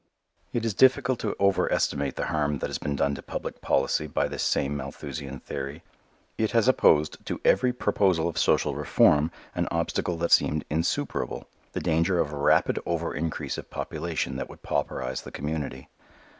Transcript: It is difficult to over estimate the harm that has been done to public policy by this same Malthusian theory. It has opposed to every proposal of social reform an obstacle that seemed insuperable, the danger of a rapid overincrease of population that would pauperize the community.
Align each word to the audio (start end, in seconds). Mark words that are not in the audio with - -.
It 0.51 0.65
is 0.65 0.73
difficult 0.73 1.19
to 1.19 1.35
over 1.37 1.71
estimate 1.71 2.15
the 2.15 2.25
harm 2.25 2.57
that 2.57 2.71
has 2.71 2.79
been 2.79 2.95
done 2.95 3.13
to 3.13 3.21
public 3.21 3.61
policy 3.61 4.07
by 4.07 4.27
this 4.27 4.41
same 4.41 4.75
Malthusian 4.75 5.39
theory. 5.39 5.83
It 6.39 6.53
has 6.53 6.67
opposed 6.67 7.23
to 7.27 7.39
every 7.45 7.71
proposal 7.71 8.27
of 8.27 8.39
social 8.39 8.73
reform 8.73 9.29
an 9.53 9.67
obstacle 9.69 10.17
that 10.17 10.31
seemed 10.31 10.65
insuperable, 10.71 11.47
the 11.73 11.81
danger 11.81 12.17
of 12.19 12.33
a 12.33 12.37
rapid 12.37 12.77
overincrease 12.83 13.59
of 13.59 13.69
population 13.69 14.37
that 14.37 14.49
would 14.49 14.63
pauperize 14.63 15.21
the 15.21 15.29
community. 15.29 15.87